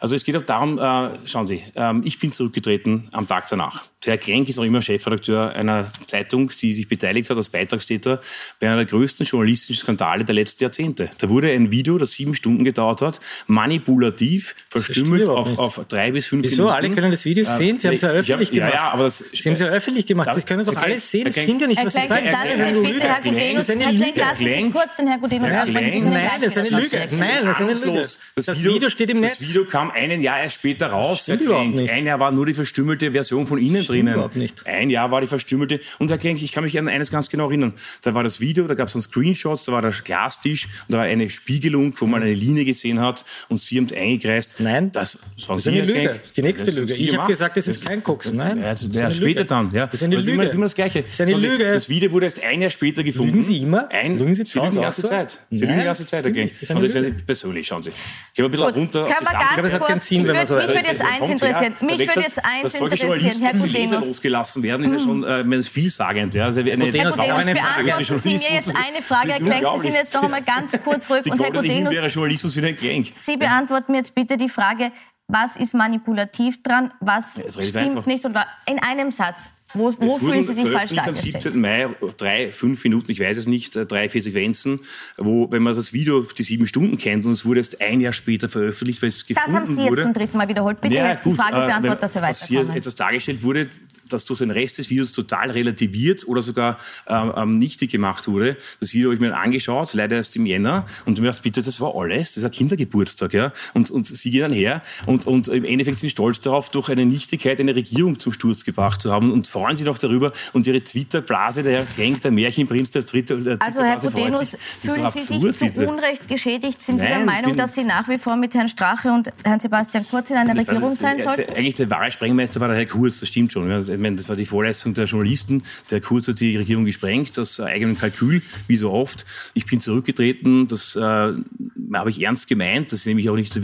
[0.00, 3.84] Also es geht auch darum, äh, schauen Sie, ähm, ich bin zurückgetreten am Tag danach.
[4.06, 8.20] Herr Klenk ist noch immer Chefredakteur einer Zeitung, die sich beteiligt hat als Beitragstäter
[8.60, 11.10] bei einer der größten journalistischen Skandale der letzten Jahrzehnte.
[11.18, 16.26] Da wurde ein Video, das sieben Stunden gedauert hat, manipulativ verstümmelt auf, auf, drei bis
[16.26, 16.64] fünf Wieso?
[16.64, 16.76] Minuten.
[16.76, 17.78] Alle können das Video äh, sehen?
[17.78, 18.74] Sie haben es ja öffentlich ja, gemacht.
[18.74, 20.28] Ja, aber das, Sie haben es ja öffentlich gemacht.
[20.28, 21.24] Das können doch alles sehen.
[21.24, 22.26] Das stimmt ja nicht, was Sie sagen.
[22.26, 26.10] Herr Herr Klenk, lassen Sie kurz den Herr Gudenus ansprechen.
[26.10, 27.06] Nein, das ist eine Lüge.
[27.18, 28.08] Nein, das ist eine Lüge.
[28.36, 29.38] Das Video steht im Netz.
[29.38, 31.28] Das Video kam ein Jahr erst später raus.
[31.28, 34.50] Ein Jahr war nur die verstümmelte Version von Ihnen drinnen.
[34.64, 35.80] Ein Jahr war die verstümmelte.
[35.98, 37.72] Und Herr Klenk, ich kann mich an eines ganz genau erinnern.
[38.02, 40.98] Da war das Video, da gab es dann Screenshots, da war der Glastisch und da
[40.98, 44.56] war eine Spiegelung, wo man eine Linie gesehen hat und Sie haben eingekreist.
[44.58, 46.20] Nein, das, das, war das ist eine Lüge.
[46.36, 46.94] Die nächste Lüge.
[46.94, 48.32] Ich habe gesagt, das ist kein Koks.
[48.32, 49.70] Nein, ja, also, ja, später dann.
[49.70, 49.86] Ja.
[49.86, 50.36] Das ist eine Lüge.
[50.36, 51.02] Das ist immer das Gleiche.
[51.02, 51.64] Das ist eine Lüge.
[51.64, 53.32] Das Video wurde erst ein Jahr später gefunden.
[53.32, 53.88] Lügen Sie immer?
[53.90, 55.40] Ein, lügen Sie, Sie lügen die ganze Zeit.
[55.50, 56.52] Sie lügen die ganze Zeit, Herr Klenk.
[56.60, 57.90] Das ist persönlich, schauen Sie.
[57.90, 59.08] Ich habe ein bisschen runter.
[59.08, 61.74] Ich glaube, es hat keinen Sinn, wenn man so Mich würde jetzt eins interessieren.
[61.80, 63.54] Mich würde jetzt eins interessieren, Herr
[63.86, 64.06] Gudenus.
[64.06, 66.34] losgelassen werden, ist ja schon äh, vielsagend.
[66.34, 66.44] Ja.
[66.44, 69.32] Also eine, Herr Gudenus, beantworten Sie mir jetzt eine Frage.
[69.32, 71.30] Herr Klenk, Sie sind jetzt noch einmal ganz kurz ruhig.
[71.30, 73.12] und Herr Gudenus, Journalismus den Klenk.
[73.14, 74.92] Sie beantworten mir jetzt bitte die Frage,
[75.28, 78.34] was ist manipulativ dran, was ja, stimmt nicht und
[78.68, 79.50] in einem Satz.
[79.74, 81.42] Wo, wo fühlen Sie sich falsch am dargestellt?
[81.42, 81.60] 17.
[81.60, 84.80] Mai, drei, fünf Minuten, ich weiß es nicht, äh, drei, vier Sequenzen,
[85.16, 88.12] wo, wenn man das Video die sieben Stunden kennt und es wurde erst ein Jahr
[88.12, 90.02] später veröffentlicht, weil es Das gefunden haben Sie jetzt wurde.
[90.02, 90.80] zum dritten Mal wiederholt.
[90.80, 92.76] Bitte Ja, jetzt gut, die Frage äh, beantworten, wenn- dass wir was hier weiterkommen.
[92.78, 93.68] etwas dargestellt wurde,
[94.08, 98.56] dass durch den Rest des Videos total relativiert oder sogar ähm, ähm, nichtig gemacht wurde.
[98.80, 101.80] Das Video habe ich mir angeschaut, leider erst im Jänner, und mir gedacht, bitte, das
[101.80, 103.52] war alles, das ist ein Kindergeburtstag, ja.
[103.74, 107.06] Und, und sie gehen dann her und, und im Endeffekt sind stolz darauf, durch eine
[107.06, 110.32] Nichtigkeit eine Regierung zum Sturz gebracht zu haben und freuen sich noch darüber.
[110.52, 115.06] Und ihre Twitter-Blase, der Herr Klenk, der Märchenprinz der Twitter, der Also Herr Gudenus, fühlen
[115.10, 115.88] Sie sich zu bitte.
[115.88, 116.82] Unrecht geschädigt?
[116.82, 119.60] Sind Sie der Nein, Meinung, dass Sie nach wie vor mit Herrn Strache und Herrn
[119.60, 121.52] Sebastian Kurz in einer Regierung das- sein äh, sollten?
[121.54, 123.68] Eigentlich der wahre Sprengmeister war der Herr Kurz, das stimmt schon.
[123.70, 123.82] Ja.
[123.96, 125.62] Ich meine, das war die Vorleistung der Journalisten.
[125.90, 129.24] Der Kurz hat die Regierung gesprengt, aus eigenem Kalkül, wie so oft.
[129.54, 132.92] Ich bin zurückgetreten, das äh, habe ich ernst gemeint.
[132.92, 133.60] Das nehme ich auch nicht äh,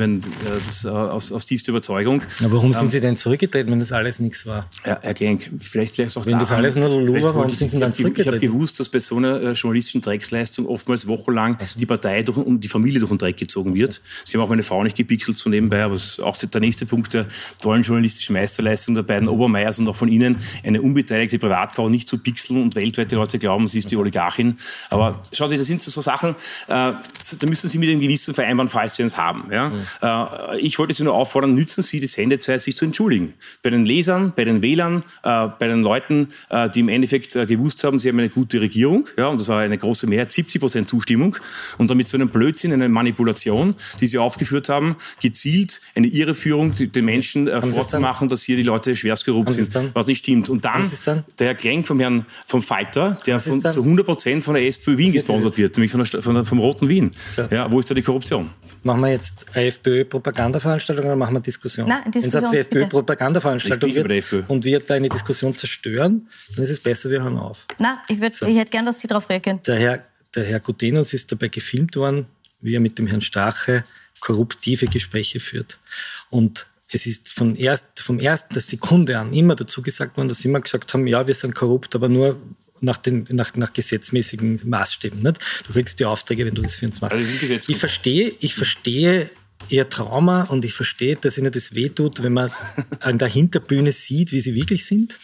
[0.53, 2.23] das, äh, aus, aus tiefster Überzeugung.
[2.40, 4.68] Ja, warum sind Sie denn zurückgetreten, wenn das alles nichts war?
[4.87, 7.51] Ja, Herr Klenk, vielleicht lässt auch Wenn das daran- alles nur Lulu vielleicht war, warum
[7.51, 8.40] sind Sie dann hab- Ich habe zurückgetreten?
[8.53, 12.68] gewusst, dass bei so einer äh, journalistischen Drecksleistung oftmals wochenlang die Partei durch, und die
[12.68, 14.01] Familie durch den Dreck gezogen wird.
[14.25, 16.87] Sie haben auch meine Frau nicht gepixelt so nebenbei, aber es ist auch der nächste
[16.87, 17.27] Punkt der
[17.61, 20.22] tollen journalistischen Meisterleistung der beiden Obermeiers und auch von Ihnen,
[20.65, 24.59] eine unbeteiligte Privatfrau nicht zu pixeln und weltweit die Leute glauben, sie ist die Oligarchin.
[24.91, 26.35] Aber schauen Sie, das sind so Sachen, äh,
[26.69, 29.51] da müssen Sie mit dem Gewissen vereinbaren, falls Sie eins haben.
[29.51, 29.73] Ja?
[30.53, 33.35] Äh, ich wollte Sie nur auffordern, nützen Sie die Sendezeit, sich zu entschuldigen.
[33.63, 37.47] Bei den Lesern, bei den Wählern, äh, bei den Leuten, äh, die im Endeffekt äh,
[37.47, 40.61] gewusst haben, sie haben eine gute Regierung, ja, und das war eine große Mehrheit, 70
[40.61, 41.37] Prozent Zustimmung,
[41.79, 47.05] und damit so einem Blödsinn, eine Manipulation, die Sie aufgeführt haben, gezielt eine Irreführung, den
[47.05, 50.48] Menschen äh, vorzumachen, dass hier die Leute schwerst es sind, was nicht stimmt.
[50.48, 51.25] Und dann, dann?
[51.38, 54.96] der Herr Klenk vom Herrn vom Falter, der von, zu 100 Prozent von der SPÖ
[54.96, 55.59] Wien gesponsert es?
[55.59, 57.11] wird, nämlich von der, von der, vom Roten Wien.
[57.31, 57.42] So.
[57.51, 58.51] Ja, wo ist da die Korruption?
[58.83, 61.88] Machen wir jetzt eine FPÖ-Propagandaveranstaltung oder machen wir Diskussion?
[61.88, 62.83] Nein, Diskussion, Wenn es eine.
[62.83, 64.42] FPÖ-Propagandaveranstaltung wird FPÖ.
[64.48, 67.64] und wir da eine Diskussion zerstören, dann ist es besser, wir hören auf.
[67.79, 69.61] Na, ich, würd, ich hätte gern, dass Sie darauf reagieren.
[69.66, 72.27] Der Herr, der Herr Gudenus ist dabei gefilmt worden,
[72.61, 73.85] wie er mit dem Herrn Strache
[74.20, 75.79] korruptive Gespräche führt.
[76.31, 80.39] Und es ist von erst, vom ersten der Sekunde an immer dazu gesagt worden, dass
[80.39, 82.37] sie immer gesagt haben, ja, wir sind korrupt, aber nur
[82.81, 85.23] nach, den, nach, nach gesetzmäßigen Maßstäben.
[85.23, 85.39] Nicht?
[85.67, 87.15] Du kriegst die Aufträge, wenn du das für uns machst.
[87.15, 89.31] Also ich verstehe, ich verstehe
[89.69, 92.51] ihr Trauma und ich verstehe, dass ihnen das wehtut, wenn man
[93.01, 95.19] an der Hinterbühne sieht, wie sie wirklich sind.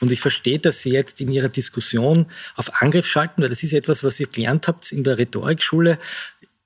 [0.00, 3.72] Und ich verstehe, dass sie jetzt in ihrer Diskussion auf Angriff schalten, weil das ist
[3.72, 5.98] etwas, was ihr gelernt habt in der Rhetorikschule,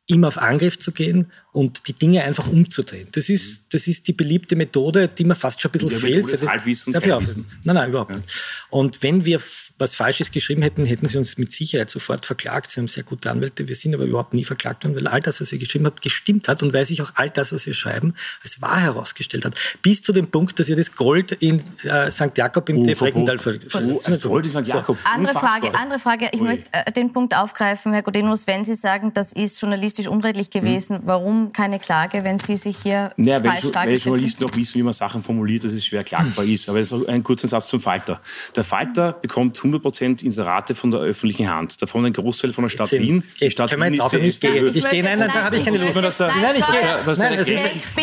[0.08, 3.06] immer auf Angriff zu gehen und die Dinge einfach umzudrehen.
[3.12, 6.16] Das ist, das ist die beliebte Methode, die mir fast schon ein bisschen fehlt.
[6.16, 7.36] Methode ist Halbwissen, Darf ich kein aufhören?
[7.44, 7.60] Wissen.
[7.64, 8.24] Nein, nein, überhaupt nicht.
[8.70, 9.40] Und wenn wir
[9.78, 12.70] was Falsches geschrieben hätten, hätten sie uns mit Sicherheit sofort verklagt.
[12.70, 13.66] Sie haben sehr gute Anwälte.
[13.68, 16.48] Wir sind aber überhaupt nie verklagt worden, weil all das, was wir geschrieben haben, gestimmt
[16.48, 19.54] hat und weil sich auch all das, was wir schreiben, als wahr herausgestellt hat.
[19.82, 22.36] Bis zu dem Punkt, dass ihr das Gold in äh, St.
[22.36, 24.68] Jakob im Oh, Freckental ver Oh, das Gold in St.
[24.68, 24.98] Jakob.
[25.04, 25.60] Andere Unfassbar.
[25.60, 26.28] Frage, andere Frage.
[26.32, 26.46] Ich Ui.
[26.48, 31.00] möchte äh, den Punkt aufgreifen, Herr Godenus, wenn Sie sagen, das ist journalistisch unredlich gewesen,
[31.04, 34.08] warum keine Klage, wenn Sie sich hier Naja, weil, falsch Jo- weil dargestellt haben?
[34.12, 36.68] Journalisten auch wissen, wie man Sachen formuliert, dass es schwer klagbar ist.
[36.68, 38.20] Aber noch einen kurzen Satz zum Falter.
[38.58, 41.80] Der Falter bekommt 100% Inserate von der öffentlichen Hand.
[41.80, 42.90] Davon ein Großteil von der Stadt.
[42.90, 43.22] Wien.
[43.40, 44.50] Die Stadt Wien ist die Ich gehe.
[44.66, 44.70] SPÖ.
[44.74, 45.02] Ich gehe.
[45.04, 46.20] Nein, nein, da habe ich keine Lust.
[46.20, 47.54] Nein, ich gehe.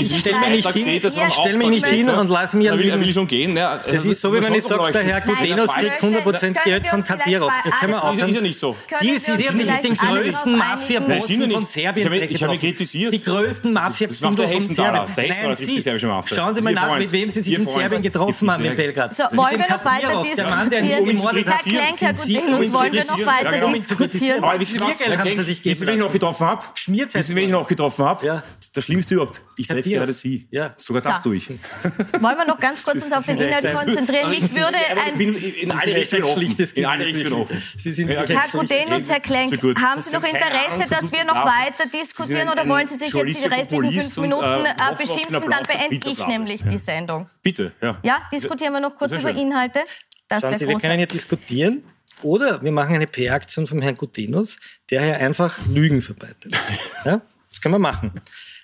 [0.02, 1.02] ist- ich stell mich nicht hin.
[1.34, 3.54] stell mich nicht hin und lass mich da will, ich schon gehen.
[3.54, 7.52] Das ist so, wie wenn ich sage, der Herr Gudenus kriegt 100% Geld von Kadirov.
[7.62, 8.30] vielleicht Können wir bei Ist, aufhören?
[8.30, 8.76] ist ja nicht so.
[9.02, 11.66] Sie, uns sind mit den größten Mafia-Bossen von.
[11.66, 12.60] Serbien Ich habe- ich habe getroffen.
[12.62, 13.14] kritisiert.
[13.14, 15.06] Die größten mafia Das macht der Hessenthaler.
[15.18, 15.82] Der Nein, Sie.
[15.82, 16.38] serbische Mafia.
[16.38, 17.68] Schauen Sie Das mal ist nach, mit wem Sie sich in.
[17.68, 18.74] Serbien getroffen haben in.
[18.76, 19.12] Belgrad.
[19.36, 21.62] Wollen wir noch weiter Kadirov, der Mann, der ihn gemordet Herr hat.
[21.62, 24.44] Klenk, Herr Sind Sie, Gudenus, um ihn wollen wir noch weiter Ja, diskutieren?
[24.44, 25.00] Aber wissen Sie was?
[25.00, 26.64] Wissen Sie, wen ich noch getroffen habe?
[26.76, 28.26] Schmierzeit- Wissen Sie, wen ich noch getroffen habe?
[28.26, 28.44] Ja.
[28.74, 29.44] Das Schlimmste überhaupt.
[29.58, 30.48] Ich treffe gerade Sie.
[30.52, 30.74] Ja.
[30.78, 31.50] Sogar das tue ich.
[31.50, 34.30] Wollen wir noch ganz kurz uns auf den Inhalt konzentrieren?
[34.30, 35.18] Mich würde ich ein...
[35.18, 36.56] bin in alle Richtungen offen.
[36.76, 37.62] In alle Richtungen offen.
[37.78, 42.88] Herr Gudenus, Herr Klenk, haben Sie noch Interesse, dass wir noch weiter diskutieren oder wollen
[42.88, 45.50] Sie sich jetzt die restlichen fünf Minuten äh, äh, beschimpfen?
[45.50, 47.30] Dann beende ich nämlich die Sendung.
[47.42, 47.98] Bitte, ja.
[48.04, 49.36] Ja, diskutieren wir noch kurz über.
[49.36, 49.80] Inhalte.
[50.28, 51.84] Das Schauen Sie, wir können hier diskutieren
[52.24, 54.58] oder wir machen eine PR-Aktion vom Herrn Gutenus,
[54.90, 56.54] der hier einfach Lügen verbreitet.
[57.06, 58.12] Ja, das können wir machen.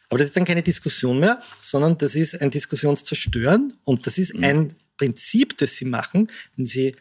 [0.09, 4.33] Aber das ist dann keine Diskussion mehr, sondern das ist ein Diskussionszerstören und das ist
[4.43, 6.95] ein Prinzip, das Sie machen, wenn Sie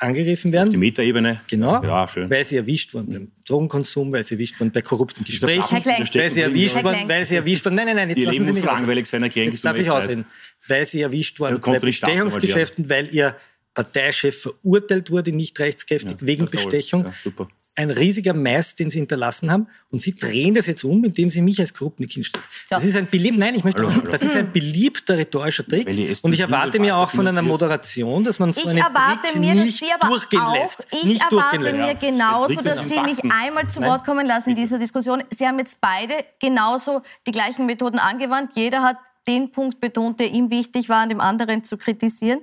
[0.00, 0.70] angegriffen werden.
[0.70, 1.40] Die Metaebene.
[1.48, 2.30] Genau, Ja, schön.
[2.30, 6.40] weil sie erwischt wurden beim Drogenkonsum, weil sie erwischt wurden bei korrupten Gesprächen, weil sie
[6.40, 7.74] erwischt wurden, weil sie erwischt wurden.
[7.76, 9.90] Nein, nein, nein, jetzt Ihr lassen Leben Sie mich langweilig sein, Klenk, Jetzt darf ich
[9.90, 10.24] ausreden.
[10.66, 13.36] Weil sie erwischt Ja, wurden bei Bestechungsgeschäften, weil ihr
[13.74, 16.64] Parteichef verurteilt wurde, nicht rechtskräftig, wegen Ja, toll.
[16.64, 17.04] Bestechung.
[17.04, 17.48] Ja, super.
[17.76, 19.68] ein riesiger Mais, den Sie hinterlassen haben.
[19.90, 22.44] Und Sie drehen das jetzt um, indem Sie mich als Korruptnik hinstellen.
[22.66, 22.74] So.
[22.74, 24.10] Das ist ein beliebter, nein, ich möchte, hallo, hallo.
[24.10, 25.86] das ist ein beliebter rhetorischer Trick.
[26.22, 29.40] Und ich erwarte mir auch von einer Moderation, dass man so ich einen erwarte Trick
[29.40, 30.86] mir, dass Sie aber durchgehen auch, lässt.
[30.90, 34.78] Ich nicht erwarte mir genauso, dass Sie mich einmal zu Wort kommen lassen in dieser
[34.78, 35.22] Diskussion.
[35.30, 38.52] Sie haben jetzt beide genauso die gleichen Methoden angewandt.
[38.56, 38.96] Jeder hat
[39.28, 42.40] den Punkt betont, der ihm wichtig war, an dem anderen zu kritisieren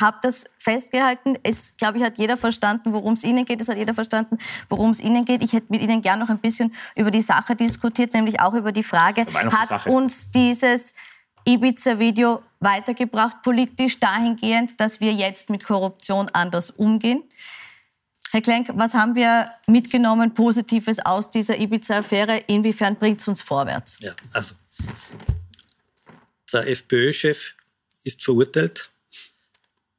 [0.00, 1.38] habe das festgehalten.
[1.42, 3.60] Es, glaube ich, hat jeder verstanden, worum es Ihnen geht.
[3.60, 5.42] Es hat jeder verstanden, worum es Ihnen geht.
[5.42, 8.72] Ich hätte mit Ihnen gerne noch ein bisschen über die Sache diskutiert, nämlich auch über
[8.72, 10.94] die Frage, hat uns dieses
[11.44, 17.24] Ibiza-Video weitergebracht, politisch dahingehend, dass wir jetzt mit Korruption anders umgehen?
[18.30, 22.44] Herr Klenk, was haben wir mitgenommen Positives aus dieser Ibiza-Affäre?
[22.46, 23.98] Inwiefern bringt es uns vorwärts?
[24.00, 24.54] Ja, also
[26.52, 27.54] der FPÖ-Chef
[28.04, 28.91] ist verurteilt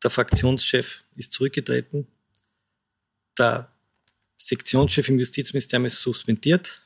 [0.03, 2.07] der Fraktionschef ist zurückgetreten.
[3.37, 3.71] Der
[4.35, 6.81] Sektionschef im Justizministerium ist suspendiert.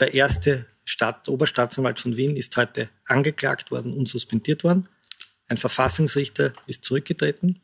[0.00, 4.88] Der erste Stadt, Oberstaatsanwalt von Wien ist heute angeklagt worden und suspendiert worden.
[5.48, 7.60] Ein Verfassungsrichter ist zurückgetreten.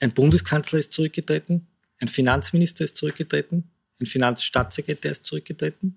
[0.00, 1.66] Ein Bundeskanzler ist zurückgetreten.
[2.00, 3.70] Ein Finanzminister ist zurückgetreten.
[4.00, 5.96] Ein Finanzstaatssekretär ist zurückgetreten.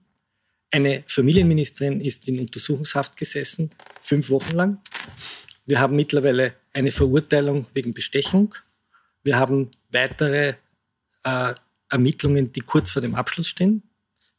[0.72, 4.80] Eine Familienministerin ist in Untersuchungshaft gesessen, fünf Wochen lang.
[5.70, 8.56] Wir haben mittlerweile eine Verurteilung wegen Bestechung.
[9.22, 10.56] Wir haben weitere
[11.24, 11.54] äh,
[11.92, 13.84] Ermittlungen, die kurz vor dem Abschluss stehen.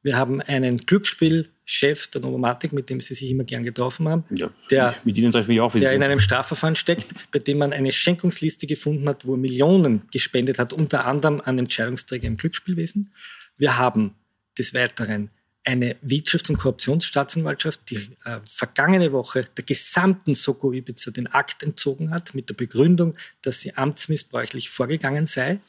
[0.03, 4.51] Wir haben einen Glücksspielchef der Novomatic, mit dem Sie sich immer gern getroffen haben, ja,
[4.73, 8.67] der, mit Ihnen mich auch, der in einem Strafverfahren steckt, bei dem man eine Schenkungsliste
[8.67, 13.15] gefunden hat, wo er Millionen gespendet hat, unter anderem an Entscheidungsträger im Glücksspielwesen.
[13.57, 14.17] Wir haben
[14.59, 15.31] des Weiteren
[15.65, 22.11] eine Wirtschafts- und Korruptionsstaatsanwaltschaft, die äh, vergangene Woche der gesamten Soko Ibiza den Akt entzogen
[22.11, 25.61] hat, mit der Begründung, dass sie amtsmissbräuchlich vorgegangen sei.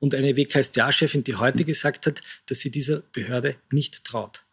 [0.00, 4.44] Und eine WKStA-Chefin, die heute gesagt hat, dass sie dieser Behörde nicht traut.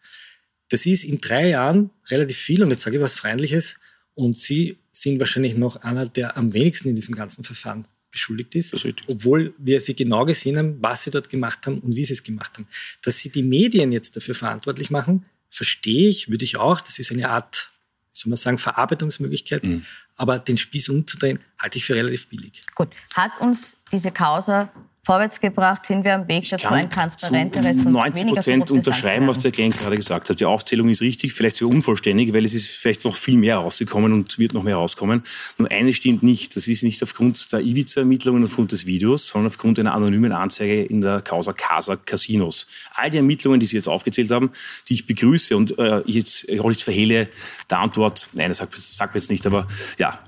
[0.69, 3.76] Das ist in drei Jahren relativ viel und jetzt sage ich was Freundliches.
[4.15, 8.73] Und Sie sind wahrscheinlich noch einer der am wenigsten in diesem ganzen Verfahren beschuldigt ist,
[9.08, 12.23] obwohl wir sie genau gesehen haben, was sie dort gemacht haben und wie sie es
[12.23, 12.67] gemacht haben.
[13.04, 16.82] Dass sie die Medien jetzt dafür verantwortlich machen, verstehe ich, würde ich auch.
[16.82, 17.69] Das ist eine Art,
[18.13, 19.65] wie soll man sagen, Verarbeitungsmöglichkeit.
[19.65, 19.86] Mhm.
[20.15, 22.63] Aber den Spieß umzudrehen, halte ich für relativ billig.
[22.73, 22.89] Gut.
[23.13, 24.71] Hat uns diese Causa
[25.06, 29.52] vorwärts gebracht, sind wir am Weg dazu, ein transparenteres und 90 Prozent unterschreiben, was der
[29.52, 30.39] Glenn gerade gesagt hat.
[30.39, 34.12] Die Aufzählung ist richtig, vielleicht sogar unvollständig, weil es ist vielleicht noch viel mehr rausgekommen
[34.13, 35.24] und wird noch mehr rauskommen.
[35.60, 36.56] Nur eines stimmt nicht.
[36.56, 41.02] Das ist nicht aufgrund der Ibiza-Ermittlungen, aufgrund des Videos, sondern aufgrund einer anonymen Anzeige in
[41.02, 42.65] der Causa Casa Casinos.
[42.96, 44.52] All die Ermittlungen, die Sie jetzt aufgezählt haben,
[44.89, 47.30] die ich begrüße und äh, ich jetzt, ich verhehle
[47.70, 49.68] der Antwort, nein, das sagt, sagt jetzt nicht, aber
[50.00, 50.20] ja,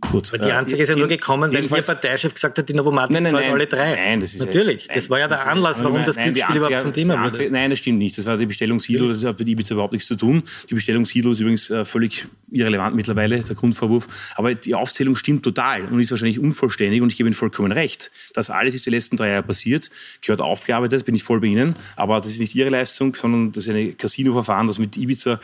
[0.00, 0.32] Gut.
[0.32, 3.24] Weil die Anzeige ist ja nur gekommen, weil Ihr Parteichef gesagt hat, die Novomatic nein,
[3.24, 3.94] nein, zahlt alle drei.
[3.94, 4.86] Nein, das ist Natürlich.
[4.86, 7.58] Ja, das war ja der Anlass, warum das Glücksspiel überhaupt zum Thema Anzeige, wurde.
[7.58, 8.16] Nein, das stimmt nicht.
[8.16, 10.42] Das war die Bestellungssiedel, das hat mit Ibiza überhaupt nichts zu tun.
[10.70, 14.06] Die Bestellungssiedel ist übrigens äh, völlig irrelevant mittlerweile, der Grundvorwurf.
[14.36, 18.10] Aber die Aufzählung stimmt total und ist wahrscheinlich unvollständig und ich gebe Ihnen vollkommen recht.
[18.34, 21.74] Das alles ist die letzten drei Jahre passiert, gehört aufgearbeitet, bin ich voll bei Ihnen.
[21.96, 25.40] Aber das ist nicht Ihre Leistung, sondern das ist ein Casino-Verfahren, das mit Ibiza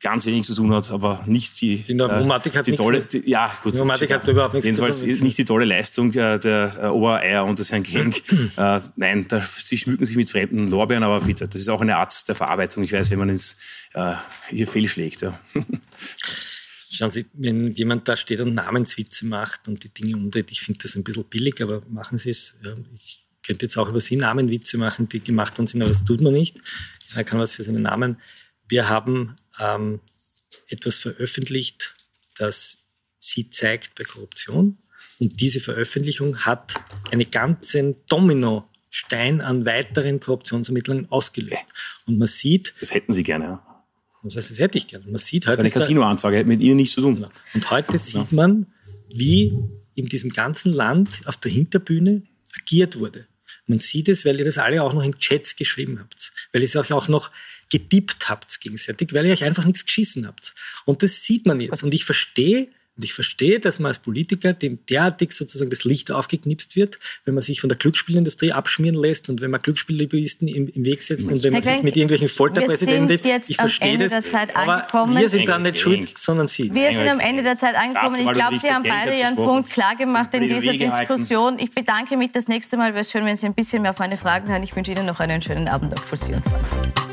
[0.00, 3.28] ganz wenig zu tun hat, aber nicht die, die Pneumatik äh, hat die tolle, die,
[3.28, 5.18] ja gut, die Pneumatik hat überhaupt nichts jedenfalls zu tun.
[5.20, 8.22] nicht die tolle Leistung äh, der äh, Obereier und des Herrn Klenk.
[8.56, 11.96] äh, nein, da, sie schmücken sich mit fremden Lorbeeren, aber bitte, das ist auch eine
[11.96, 12.82] Art der Verarbeitung.
[12.82, 13.56] Ich weiß, wenn man ins
[13.94, 14.14] äh,
[14.48, 15.22] hier fehlschlägt.
[15.22, 15.38] Ja.
[16.90, 20.80] Schauen Sie, wenn jemand da steht und Namenswitze macht und die Dinge umdreht, ich finde
[20.82, 22.56] das ein bisschen billig, aber machen Sie es.
[22.64, 26.04] Ja, ich könnte jetzt auch über Sie Namenwitze machen, die gemacht worden sind, aber das
[26.04, 26.56] tut man nicht.
[27.14, 28.16] Er kann was für seinen Namen
[28.68, 30.00] wir haben ähm,
[30.68, 31.94] etwas veröffentlicht,
[32.38, 32.78] das
[33.18, 34.78] sie zeigt bei Korruption.
[35.18, 36.74] Und diese Veröffentlichung hat
[37.10, 41.64] einen ganzen Dominostein an weiteren Korruptionsermittlungen ausgelöst.
[42.06, 42.74] Und man sieht.
[42.80, 43.62] Das hätten Sie gerne, ja.
[44.22, 45.06] Das heißt, das hätte ich gerne.
[45.06, 45.60] Man sieht heute.
[45.60, 47.16] eine Casinoanzeige hätte mit Ihnen nichts zu tun.
[47.16, 47.28] Genau.
[47.54, 48.66] Und heute sieht man,
[49.08, 49.56] wie
[49.94, 52.22] in diesem ganzen Land auf der Hinterbühne
[52.58, 53.26] agiert wurde.
[53.66, 56.66] Man sieht es, weil ihr das alle auch noch in Chats geschrieben habt, weil ihr
[56.66, 57.30] es euch auch noch
[57.70, 60.54] getippt habt gegenseitig, weil ihr euch einfach nichts geschissen habt.
[60.84, 61.82] Und das sieht man jetzt.
[61.82, 66.10] Und ich verstehe, und ich verstehe, dass man als Politiker dem derartig sozusagen das Licht
[66.10, 70.66] aufgeknipst wird, wenn man sich von der Glücksspielindustrie abschmieren lässt und wenn man Glücksspielliberisten im,
[70.68, 74.22] im Weg setzt und wenn man sich mit irgendwelchen Folterpräsidenten jetzt ich verstehe Ende das,
[74.22, 75.18] der Zeit angekommen.
[75.18, 76.72] wir sind da nicht schuld, sondern Sie.
[76.72, 78.18] Wir sind am Ende der Zeit angekommen.
[78.18, 81.58] Ich glaube, Sie haben beide Ihren Punkt klar gemacht in dieser Diskussion.
[81.58, 82.94] Ich bedanke mich das nächste Mal.
[82.94, 84.62] Wäre es schön, wenn Sie ein bisschen mehr auf meine Fragen hören.
[84.62, 87.05] Ich wünsche Ihnen noch einen schönen Abend auf Puls 24.